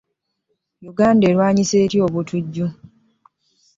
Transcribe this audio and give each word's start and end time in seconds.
Uganda 0.91 1.23
erwanyise 1.31 1.75
etya 1.85 2.01
obutujju? 2.07 2.65